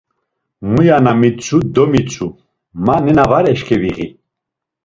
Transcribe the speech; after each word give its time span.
Muya 0.69 0.97
na 1.05 1.11
mitzu 1.19 1.57
demitzu, 1.73 2.27
ma 2.85 2.95
nena 3.03 3.23
var 3.31 3.45
eşǩeviği. 3.53 4.05